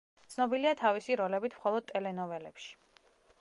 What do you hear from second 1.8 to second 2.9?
ტელენოველებში.